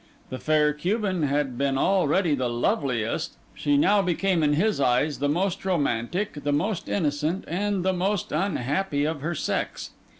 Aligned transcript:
The 0.31 0.39
Fair 0.39 0.73
Cuban 0.73 1.21
had 1.21 1.59
been 1.59 1.77
already 1.77 2.33
the 2.33 2.49
loveliest, 2.49 3.33
she 3.53 3.77
now 3.77 4.01
became, 4.01 4.41
in 4.41 4.53
his 4.53 4.79
eyes, 4.81 5.19
the 5.19 5.29
most 5.29 5.63
romantic, 5.63 6.43
the 6.43 6.51
most 6.51 6.89
innocent, 6.89 7.43
and 7.47 7.85
the 7.85 7.93
most 7.93 8.31
unhappy 8.31 9.05
of 9.05 9.21
her 9.21 9.35
sex. 9.35 9.91